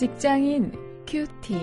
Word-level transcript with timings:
직장인 0.00 0.72
큐티. 1.06 1.58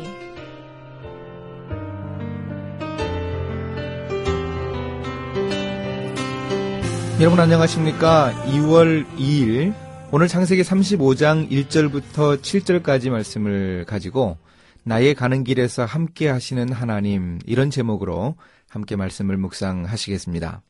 여러분 7.19 7.39
안녕하십니까? 7.39 8.31
2월 8.45 9.07
2일 9.17 9.73
오늘 10.11 10.27
창세기 10.27 10.61
35장 10.61 11.49
1절부터 11.49 12.39
7절까지 12.39 13.09
말씀을 13.09 13.85
가지고 13.85 14.37
나의 14.83 15.15
가는 15.15 15.43
길에서 15.43 15.85
함께 15.85 16.29
하시는 16.29 16.71
하나님 16.71 17.39
이런 17.47 17.71
제목으로 17.71 18.35
함께 18.69 18.95
말씀을 18.95 19.37
묵상하시겠습니다. 19.37 20.61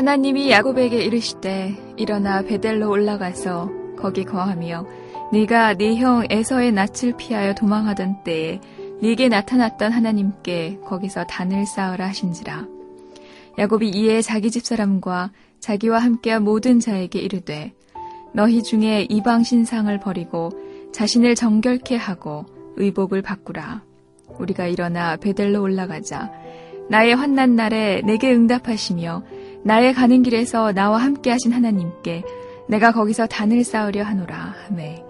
하나님이 0.00 0.50
야곱에게 0.50 1.04
이르시되 1.04 1.76
일어나 1.98 2.40
베델로 2.40 2.88
올라가서 2.88 3.68
거기 3.98 4.24
거하며 4.24 4.86
네가 5.30 5.74
네 5.74 5.96
형 5.96 6.24
에서의 6.30 6.72
낯을 6.72 7.18
피하여 7.18 7.54
도망하던 7.54 8.24
때에 8.24 8.60
네게 9.02 9.28
나타났던 9.28 9.92
하나님께 9.92 10.78
거기서 10.86 11.24
단을 11.24 11.66
쌓으라 11.66 12.08
하신지라. 12.08 12.66
야곱이 13.58 13.90
이에 13.90 14.22
자기 14.22 14.50
집 14.50 14.64
사람과 14.64 15.32
자기와 15.58 15.98
함께한 15.98 16.44
모든 16.44 16.80
자에게 16.80 17.18
이르되 17.18 17.74
너희 18.32 18.62
중에 18.62 19.06
이방 19.10 19.42
신상을 19.42 20.00
버리고 20.00 20.48
자신을 20.94 21.34
정결케 21.34 21.96
하고 21.96 22.46
의복을 22.76 23.20
바꾸라. 23.20 23.82
우리가 24.38 24.66
일어나 24.66 25.16
베델로 25.16 25.60
올라가자. 25.60 26.32
나의 26.88 27.14
환난 27.14 27.54
날에 27.54 28.00
내게 28.00 28.32
응답하시며 28.32 29.24
나의 29.62 29.92
가는 29.92 30.22
길에서 30.22 30.72
나와 30.72 30.98
함께 30.98 31.30
하신 31.30 31.52
하나님께 31.52 32.22
내가 32.68 32.92
거기서 32.92 33.26
단을 33.26 33.64
쌓으려 33.64 34.02
하노라. 34.02 34.54
하매 34.66 35.02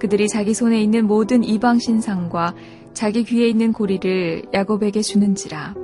그들이 0.00 0.28
자기 0.28 0.52
손에 0.54 0.82
있는 0.82 1.06
모든 1.06 1.44
이방 1.44 1.78
신상과 1.78 2.54
자기 2.92 3.24
귀에 3.24 3.48
있는 3.48 3.72
고리를 3.72 4.44
야곱에게 4.52 5.00
주는지라. 5.00 5.74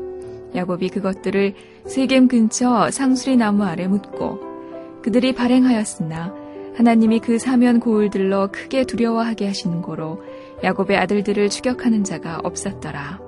야곱이 0.54 0.88
그것들을 0.88 1.54
세겜 1.86 2.28
근처 2.28 2.90
상수리 2.90 3.36
나무 3.36 3.64
아래 3.64 3.86
묻고 3.86 5.00
그들이 5.02 5.32
발행하였으나 5.34 6.34
하나님이 6.74 7.20
그 7.20 7.38
사면 7.38 7.80
고울들로 7.80 8.48
크게 8.52 8.84
두려워하게 8.84 9.46
하시는 9.46 9.82
고로 9.82 10.22
야곱의 10.62 10.96
아들들을 10.96 11.48
추격하는 11.48 12.04
자가 12.04 12.40
없었더라. 12.42 13.20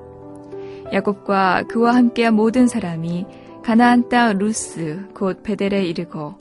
야곱과 0.93 1.65
그와 1.69 1.95
함께한 1.95 2.35
모든 2.35 2.67
사람이 2.67 3.27
가나안 3.63 4.09
땅 4.09 4.39
루스 4.39 5.09
곧 5.15 5.43
베델에 5.43 5.85
이르고 5.85 6.37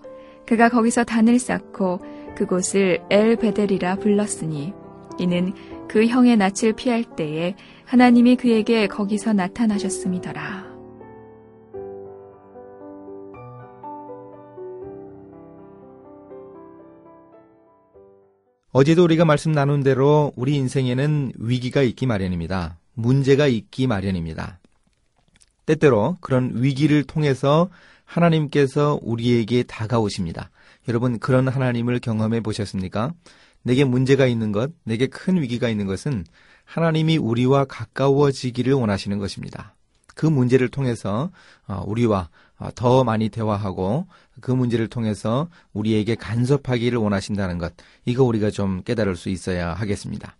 그가 0.47 0.69
거기서 0.69 1.03
단을 1.03 1.37
쌓고 1.37 1.99
그곳을 2.35 2.99
엘 3.09 3.35
베델이라 3.35 3.97
불렀으니 3.97 4.73
이는 5.19 5.53
그 5.87 6.07
형의 6.07 6.35
낯을 6.37 6.73
피할 6.75 7.03
때에 7.03 7.55
하나님이 7.85 8.37
그에게 8.37 8.87
거기서 8.87 9.33
나타나셨음이더라. 9.33 10.71
어제도 18.71 19.03
우리가 19.03 19.25
말씀 19.25 19.51
나눈 19.51 19.83
대로 19.83 20.31
우리 20.37 20.55
인생에는 20.55 21.33
위기가 21.37 21.81
있기 21.81 22.05
마련입니다. 22.05 22.79
문제가 22.93 23.47
있기 23.47 23.85
마련입니다. 23.85 24.60
때때로 25.65 26.17
그런 26.21 26.51
위기를 26.55 27.03
통해서 27.03 27.69
하나님께서 28.05 28.99
우리에게 29.01 29.63
다가오십니다. 29.63 30.49
여러분 30.87 31.19
그런 31.19 31.47
하나님을 31.47 31.99
경험해 31.99 32.41
보셨습니까? 32.41 33.13
내게 33.63 33.83
문제가 33.83 34.25
있는 34.25 34.51
것, 34.51 34.71
내게 34.83 35.07
큰 35.07 35.41
위기가 35.41 35.69
있는 35.69 35.85
것은 35.85 36.25
하나님이 36.65 37.17
우리와 37.17 37.65
가까워지기를 37.65 38.73
원하시는 38.73 39.17
것입니다. 39.19 39.75
그 40.15 40.25
문제를 40.25 40.69
통해서 40.69 41.31
어, 41.67 41.83
우리와 41.85 42.29
어, 42.57 42.69
더 42.75 43.03
많이 43.03 43.29
대화하고 43.29 44.07
그 44.39 44.51
문제를 44.51 44.87
통해서 44.87 45.49
우리에게 45.73 46.15
간섭하기를 46.15 46.97
원하신다는 46.97 47.57
것, 47.57 47.73
이거 48.05 48.23
우리가 48.23 48.51
좀 48.51 48.83
깨달을 48.83 49.15
수 49.15 49.29
있어야 49.29 49.73
하겠습니다. 49.73 50.37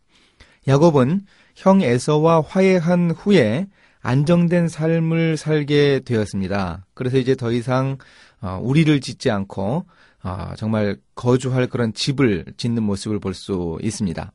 야곱은 0.68 1.26
형 1.56 1.82
에서와 1.82 2.42
화해한 2.42 3.12
후에 3.12 3.68
안정된 4.02 4.68
삶을 4.68 5.38
살게 5.38 6.02
되었습니다. 6.06 6.86
그래서 6.94 7.18
이제 7.18 7.36
더 7.36 7.52
이상 7.52 7.98
어, 8.42 8.60
우리를 8.62 9.00
짓지 9.02 9.30
않고 9.30 9.86
어, 10.24 10.54
정말 10.58 10.98
거주할 11.16 11.68
그런 11.68 11.94
집을 11.94 12.46
짓는 12.58 12.84
모습을 12.84 13.20
볼 13.20 13.34
수 13.34 13.78
있습니다. 13.82 14.32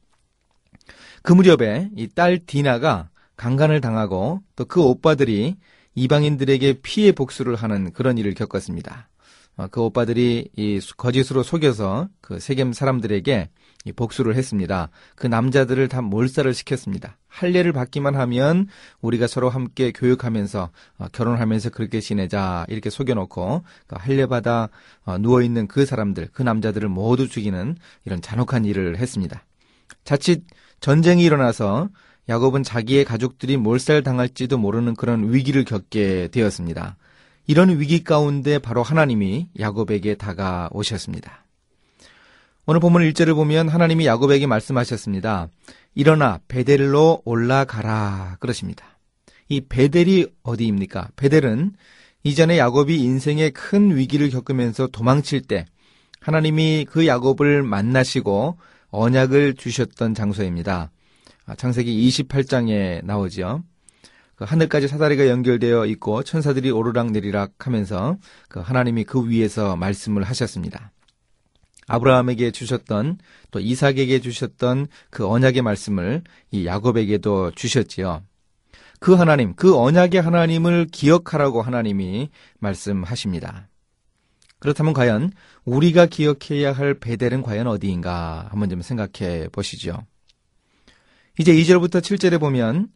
그 1.22 1.32
무렵에 1.32 1.90
이 1.96 2.08
딸 2.14 2.38
디나가 2.46 3.08
강간을 3.36 3.80
당하고 3.80 4.42
또 4.54 4.64
그 4.64 4.80
오빠들이 4.82 5.56
이방인들에게 5.94 6.80
피해 6.82 7.12
복수를 7.12 7.56
하는 7.56 7.92
그런 7.92 8.18
일을 8.18 8.34
겪었습니다. 8.34 9.08
어, 9.56 9.66
그 9.68 9.80
오빠들이 9.80 10.50
이 10.56 10.80
거짓으로 10.96 11.42
속여서 11.42 12.08
그 12.20 12.38
세겜 12.38 12.72
사람들에게 12.72 13.48
복수를 13.92 14.34
했습니다. 14.34 14.88
그 15.14 15.26
남자들을 15.26 15.88
다 15.88 16.02
몰살을 16.02 16.54
시켰습니다. 16.54 17.16
할례를 17.28 17.72
받기만 17.72 18.14
하면 18.16 18.68
우리가 19.00 19.26
서로 19.26 19.48
함께 19.48 19.92
교육하면서 19.92 20.70
어, 20.98 21.06
결혼하면서 21.12 21.70
그렇게 21.70 22.00
지내자 22.00 22.64
이렇게 22.68 22.90
속여놓고 22.90 23.64
그 23.86 23.96
할례 23.98 24.26
받아 24.26 24.68
어, 25.04 25.18
누워 25.18 25.42
있는 25.42 25.66
그 25.66 25.86
사람들, 25.86 26.28
그 26.32 26.42
남자들을 26.42 26.88
모두 26.88 27.28
죽이는 27.28 27.76
이런 28.04 28.22
잔혹한 28.22 28.64
일을 28.64 28.98
했습니다. 28.98 29.44
자칫 30.04 30.44
전쟁이 30.80 31.24
일어나서 31.24 31.88
야곱은 32.28 32.62
자기의 32.64 33.04
가족들이 33.04 33.56
몰살 33.56 34.02
당할지도 34.02 34.58
모르는 34.58 34.94
그런 34.94 35.32
위기를 35.32 35.64
겪게 35.64 36.28
되었습니다. 36.28 36.96
이런 37.46 37.78
위기 37.78 38.02
가운데 38.02 38.58
바로 38.58 38.82
하나님이 38.82 39.48
야곱에게 39.58 40.16
다가오셨습니다. 40.16 41.45
오늘 42.68 42.80
본문 42.80 43.02
1절을 43.02 43.36
보면 43.36 43.68
하나님이 43.68 44.06
야곱에게 44.06 44.48
말씀하셨습니다. 44.48 45.46
일어나 45.94 46.40
베델로 46.48 47.22
올라가라 47.24 48.38
그러십니다. 48.40 48.98
이 49.48 49.60
베델이 49.60 50.26
어디입니까? 50.42 51.10
베델은 51.14 51.74
이전에 52.24 52.58
야곱이 52.58 53.00
인생의 53.00 53.52
큰 53.52 53.96
위기를 53.96 54.30
겪으면서 54.30 54.88
도망칠 54.88 55.42
때 55.42 55.64
하나님이 56.18 56.86
그 56.90 57.06
야곱을 57.06 57.62
만나시고 57.62 58.58
언약을 58.88 59.54
주셨던 59.54 60.14
장소입니다. 60.14 60.90
아, 61.46 61.54
창세기 61.54 62.08
28장에 62.08 63.04
나오지요. 63.04 63.62
그 64.34 64.44
하늘까지 64.44 64.88
사다리가 64.88 65.28
연결되어 65.28 65.86
있고 65.86 66.24
천사들이 66.24 66.72
오르락 66.72 67.12
내리락 67.12 67.64
하면서 67.64 68.16
그 68.48 68.58
하나님이 68.58 69.04
그 69.04 69.30
위에서 69.30 69.76
말씀을 69.76 70.24
하셨습니다. 70.24 70.90
아브라함에게 71.86 72.50
주셨던 72.50 73.18
또 73.50 73.60
이삭에게 73.60 74.20
주셨던 74.20 74.88
그 75.10 75.28
언약의 75.28 75.62
말씀을 75.62 76.22
이 76.50 76.66
야곱에게도 76.66 77.52
주셨지요. 77.52 78.22
그 78.98 79.14
하나님, 79.14 79.54
그 79.54 79.76
언약의 79.76 80.20
하나님을 80.22 80.86
기억하라고 80.90 81.62
하나님이 81.62 82.30
말씀하십니다. 82.58 83.68
그렇다면 84.58 84.94
과연 84.94 85.32
우리가 85.64 86.06
기억해야 86.06 86.72
할 86.72 86.94
베델은 86.94 87.42
과연 87.42 87.66
어디인가 87.66 88.48
한번 88.50 88.70
좀 88.70 88.82
생각해 88.82 89.48
보시죠. 89.52 90.04
이제 91.38 91.52
2절부터 91.52 92.00
7절에 92.00 92.40
보면 92.40 92.88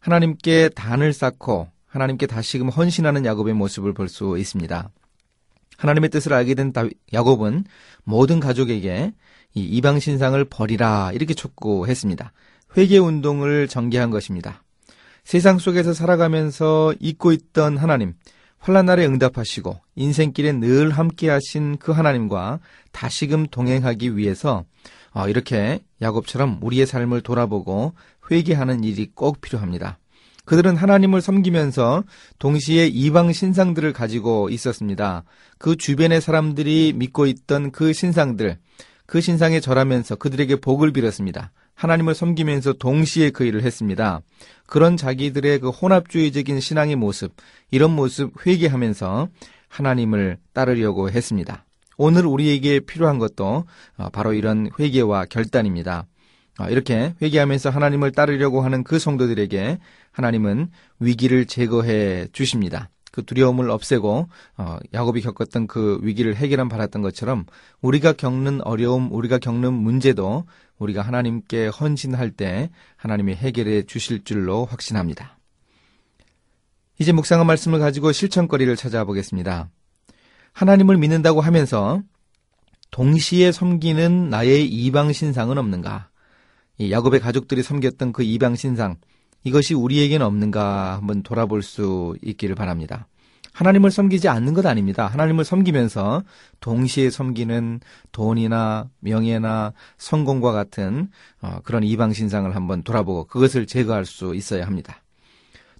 하나님께 0.00 0.70
단을 0.70 1.12
쌓고 1.12 1.68
하나님께 1.86 2.26
다시금 2.26 2.70
헌신하는 2.70 3.26
야곱의 3.26 3.54
모습을 3.54 3.92
볼 3.92 4.08
수 4.08 4.36
있습니다. 4.38 4.90
하나님의 5.82 6.10
뜻을 6.10 6.32
알게 6.32 6.54
된 6.54 6.72
야곱은 7.12 7.64
모든 8.04 8.38
가족에게 8.38 9.12
이 9.54 9.60
이방 9.64 9.98
신상을 9.98 10.42
버리라 10.44 11.10
이렇게 11.12 11.34
촉구했습니다. 11.34 12.32
회개 12.76 12.98
운동을 12.98 13.66
전개한 13.66 14.10
것입니다. 14.10 14.62
세상 15.24 15.58
속에서 15.58 15.92
살아가면서 15.92 16.94
잊고 17.00 17.32
있던 17.32 17.78
하나님, 17.78 18.14
환란 18.58 18.86
날에 18.86 19.04
응답하시고 19.06 19.80
인생길에 19.96 20.52
늘 20.52 20.90
함께 20.90 21.28
하신 21.28 21.78
그 21.78 21.90
하나님과 21.90 22.60
다시금 22.92 23.48
동행하기 23.48 24.16
위해서 24.16 24.64
어, 25.10 25.28
이렇게 25.28 25.80
야곱처럼 26.00 26.60
우리의 26.62 26.86
삶을 26.86 27.22
돌아보고 27.22 27.94
회개하는 28.30 28.84
일이 28.84 29.10
꼭 29.14 29.40
필요합니다. 29.40 29.98
그들은 30.44 30.76
하나님을 30.76 31.20
섬기면서 31.20 32.02
동시에 32.38 32.86
이방 32.86 33.32
신상들을 33.32 33.92
가지고 33.92 34.48
있었습니다. 34.50 35.24
그 35.58 35.76
주변의 35.76 36.20
사람들이 36.20 36.94
믿고 36.96 37.26
있던 37.26 37.70
그 37.70 37.92
신상들, 37.92 38.58
그 39.06 39.20
신상에 39.20 39.60
절하면서 39.60 40.16
그들에게 40.16 40.56
복을 40.56 40.92
빌었습니다. 40.92 41.52
하나님을 41.74 42.14
섬기면서 42.14 42.74
동시에 42.74 43.30
그 43.30 43.44
일을 43.44 43.62
했습니다. 43.62 44.20
그런 44.66 44.96
자기들의 44.96 45.60
그 45.60 45.70
혼합주의적인 45.70 46.60
신앙의 46.60 46.96
모습, 46.96 47.32
이런 47.70 47.94
모습 47.94 48.32
회개하면서 48.46 49.28
하나님을 49.68 50.38
따르려고 50.52 51.10
했습니다. 51.10 51.64
오늘 51.96 52.26
우리에게 52.26 52.80
필요한 52.80 53.18
것도 53.18 53.64
어, 53.96 54.08
바로 54.10 54.32
이런 54.32 54.70
회개와 54.78 55.26
결단입니다. 55.26 56.06
어, 56.58 56.68
이렇게 56.68 57.14
회개하면서 57.22 57.70
하나님을 57.70 58.12
따르려고 58.12 58.60
하는 58.60 58.84
그 58.84 58.98
성도들에게 58.98 59.78
하나님은 60.10 60.70
위기를 61.00 61.46
제거해 61.46 62.28
주십니다. 62.32 62.90
그 63.10 63.24
두려움을 63.24 63.70
없애고 63.70 64.28
어, 64.56 64.78
야곱이 64.92 65.20
겪었던 65.20 65.66
그 65.66 65.98
위기를 66.02 66.34
해결한 66.34 66.68
바랐던 66.68 67.02
것처럼 67.02 67.44
우리가 67.80 68.14
겪는 68.14 68.62
어려움, 68.62 69.12
우리가 69.12 69.38
겪는 69.38 69.72
문제도 69.72 70.44
우리가 70.78 71.02
하나님께 71.02 71.68
헌신할 71.68 72.30
때 72.32 72.70
하나님이 72.96 73.34
해결해 73.34 73.82
주실 73.82 74.24
줄로 74.24 74.64
확신합니다. 74.64 75.38
이제 76.98 77.12
묵상한 77.12 77.46
말씀을 77.46 77.78
가지고 77.78 78.12
실천거리를 78.12 78.74
찾아보겠습니다. 78.76 79.68
하나님을 80.52 80.96
믿는다고 80.96 81.40
하면서 81.40 82.02
동시에 82.90 83.52
섬기는 83.52 84.30
나의 84.30 84.66
이방 84.66 85.12
신상은 85.12 85.58
없는가? 85.58 86.11
야곱의 86.80 87.20
가족들이 87.20 87.62
섬겼던 87.62 88.12
그 88.12 88.22
이방 88.22 88.56
신상 88.56 88.96
이것이 89.44 89.74
우리에게는 89.74 90.24
없는가 90.24 90.96
한번 90.96 91.22
돌아볼 91.22 91.62
수 91.62 92.16
있기를 92.22 92.54
바랍니다. 92.54 93.06
하나님을 93.52 93.90
섬기지 93.90 94.28
않는 94.28 94.54
것 94.54 94.64
아닙니다. 94.64 95.06
하나님을 95.06 95.44
섬기면서 95.44 96.22
동시에 96.60 97.10
섬기는 97.10 97.80
돈이나 98.10 98.88
명예나 99.00 99.74
성공과 99.98 100.52
같은 100.52 101.08
어, 101.42 101.58
그런 101.62 101.82
이방 101.84 102.14
신상을 102.14 102.54
한번 102.56 102.82
돌아보고 102.82 103.24
그것을 103.26 103.66
제거할 103.66 104.06
수 104.06 104.34
있어야 104.34 104.66
합니다. 104.66 105.02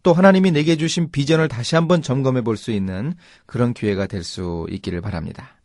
또 0.03 0.13
하나님이 0.13 0.51
내게 0.51 0.77
주신 0.77 1.11
비전을 1.11 1.49
다시 1.49 1.77
한번 1.77 2.03
점검해 2.03 2.43
볼 2.43 2.57
수 2.57 2.73
있는 2.73 3.15
그런 3.47 3.73
기회가 3.73 4.07
될 4.07 4.23
수 4.23 4.67
있기를 4.69 5.01
바랍니다. 5.01 5.57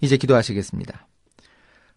이제 0.00 0.16
기도하시겠습니다. 0.16 1.06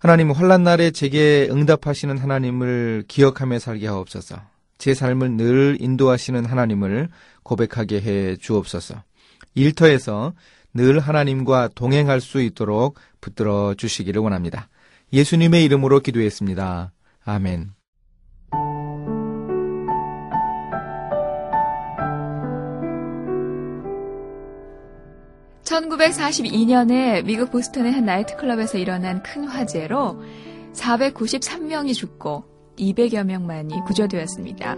하나님 0.04 0.32
환란 0.32 0.64
날에 0.64 0.92
제게 0.92 1.48
응답하시는 1.50 2.18
하나님을 2.18 3.06
기억하며 3.08 3.58
살게 3.60 3.88
하옵소서. 3.88 4.36
제 4.78 4.94
삶을 4.94 5.38
늘 5.38 5.78
인도하시는 5.80 6.44
하나님을 6.44 7.08
고백하게 7.44 8.02
해 8.02 8.36
주옵소서. 8.36 9.02
일터에서 9.56 10.34
늘 10.74 11.00
하나님과 11.00 11.70
동행할 11.74 12.20
수 12.20 12.42
있도록 12.42 13.00
붙들어 13.22 13.76
주시기를 13.76 14.22
원합니다. 14.22 14.68
예수님의 15.14 15.64
이름으로 15.64 16.02
기도했습니다. 16.02 16.92
아멘. 17.24 17.70
1942년에 25.74 27.25
미국 27.25 27.52
보스턴의 27.52 27.92
한 27.92 28.06
나이트클럽에서 28.06 28.78
일어난 28.78 29.24
큰 29.24 29.46
화재로 29.46 30.22
493명이 30.74 31.96
죽고 31.96 32.44
200여 32.78 33.24
명만이 33.24 33.81
구조되었습니다. 33.86 34.75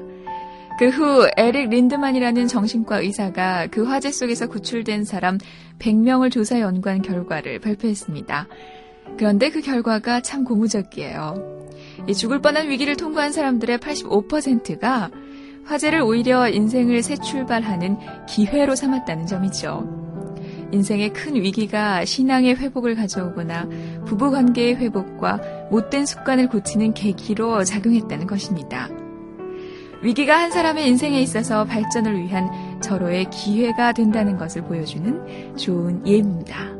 그 0.78 0.90
후 0.90 1.30
에릭 1.38 1.70
린드만이라는 1.70 2.48
정신과 2.48 3.00
의사가 3.00 3.68
그 3.68 3.84
화재 3.84 4.12
속에서 4.12 4.48
구출된 4.48 5.06
사람 5.06 5.38
100명을 5.80 6.32
조사 6.32 6.60
연구한 6.60 7.02
결과를 7.02 7.60
발표했습니다. 7.60 8.48
그런데 9.18 9.50
그 9.52 9.62
결과가 9.62 10.20
참 10.22 10.44
고무적이에요. 10.44 11.70
죽을 12.18 12.42
뻔한 12.42 12.70
위기를 12.70 12.98
통과한 12.98 13.32
사람들의 13.32 13.78
85%가 13.78 15.12
화재를 15.64 16.02
오히려 16.02 16.50
인생을 16.50 17.02
새 17.02 17.16
출발하는 17.16 17.98
기회로 18.28 18.76
삼았다는 18.76 19.28
점이죠. 19.28 20.05
인생의 20.76 21.14
큰 21.14 21.36
위기가 21.36 22.06
신앙의 22.06 22.56
회복을 22.56 22.96
가져오거나 22.96 23.68
부부 24.06 24.32
관계의 24.32 24.76
회복과 24.76 25.68
못된 25.72 26.06
습관을 26.06 26.50
고치는 26.50 26.94
계기로 26.94 27.64
작용했다는 27.64 28.28
것입니다. 28.28 28.90
위기가 30.04 30.38
한 30.38 30.52
사람의 30.52 30.88
인생에 30.88 31.20
있어서 31.22 31.64
발전을 31.66 32.22
위한 32.22 32.82
절호의 32.82 33.30
기회가 33.32 33.94
된다는 33.94 34.38
것을 34.38 34.64
보여주는 34.64 35.56
좋은 35.58 36.06
예입니다. 36.06 36.75